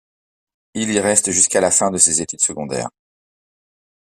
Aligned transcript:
Il 0.73 0.89
y 0.89 0.99
reste 0.99 1.29
jusqu'à 1.29 1.61
la 1.61 1.69
fin 1.69 1.91
de 1.91 1.99
ses 1.99 2.23
études 2.23 2.41
secondaires. 2.41 2.89